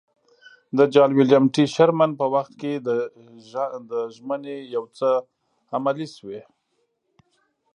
[0.77, 2.97] د جال ویلیم ټي شرمن په وخت کې دا
[4.15, 5.09] ژمنې یو څه
[5.75, 6.41] عملي شوې.